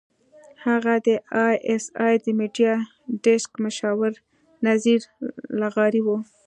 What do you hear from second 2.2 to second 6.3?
د میډیا ډیسک مشاور نذیر لغاري وو.